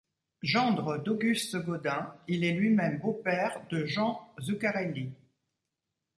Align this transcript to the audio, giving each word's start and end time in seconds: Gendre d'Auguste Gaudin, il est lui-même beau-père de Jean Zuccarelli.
Gendre 0.41 0.97
d'Auguste 0.97 1.55
Gaudin, 1.57 2.15
il 2.27 2.43
est 2.43 2.53
lui-même 2.53 2.97
beau-père 2.97 3.61
de 3.69 3.85
Jean 3.85 4.33
Zuccarelli. 4.41 5.13